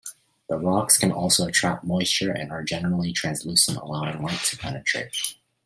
[0.49, 5.15] The rocks can also trap moisture and are generally translucent allowing light to penetrate.